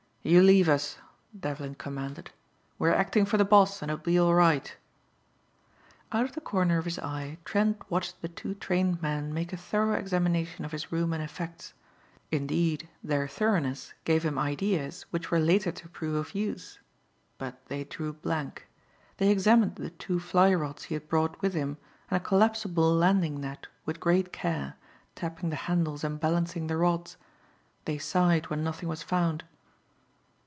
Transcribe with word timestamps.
"You 0.23 0.43
leave 0.43 0.69
us," 0.69 0.99
Devlin 1.37 1.73
commanded. 1.73 2.29
"We 2.77 2.89
are 2.89 2.93
acting 2.93 3.25
for 3.25 3.37
the 3.37 3.43
boss 3.43 3.81
and 3.81 3.89
it'll 3.89 4.03
be 4.03 4.19
all 4.19 4.35
right." 4.35 4.77
Out 6.11 6.25
of 6.25 6.33
the 6.35 6.41
corner 6.41 6.77
of 6.77 6.85
his 6.85 6.99
eye 6.99 7.39
Trent 7.43 7.81
watched 7.89 8.21
the 8.21 8.27
two 8.29 8.53
trained 8.53 9.01
men 9.01 9.33
make 9.33 9.51
a 9.51 9.57
thorough 9.57 9.95
examination 9.95 10.63
of 10.63 10.73
his 10.73 10.91
room 10.91 11.11
and 11.11 11.23
effects. 11.23 11.73
Indeed, 12.29 12.87
their 13.03 13.27
thoroughness 13.27 13.95
gave 14.03 14.21
him 14.21 14.37
ideas 14.37 15.07
which 15.09 15.31
were 15.31 15.39
later 15.39 15.71
to 15.71 15.89
prove 15.89 16.13
of 16.13 16.35
use. 16.35 16.77
But 17.39 17.65
they 17.65 17.83
drew 17.85 18.13
blank. 18.13 18.67
They 19.17 19.31
examined 19.31 19.73
the 19.77 19.89
two 19.89 20.19
fly 20.19 20.53
rods 20.53 20.83
he 20.83 20.93
had 20.93 21.09
brought 21.09 21.41
with 21.41 21.55
him 21.55 21.77
and 22.11 22.21
a 22.21 22.23
collapsible 22.23 22.93
landing 22.93 23.41
net 23.41 23.65
with 23.87 23.99
great 23.99 24.31
care, 24.31 24.75
tapping 25.15 25.49
the 25.49 25.55
handles 25.65 26.03
and 26.03 26.19
balancing 26.19 26.67
the 26.67 26.77
rods. 26.77 27.17
They 27.85 27.97
sighed 27.97 28.51
when 28.51 28.63
nothing 28.63 28.87
was 28.87 29.01
found. 29.01 29.45